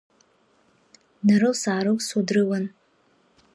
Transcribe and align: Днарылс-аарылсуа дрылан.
Днарылс-аарылсуа 1.23 2.21
дрылан. 2.27 2.65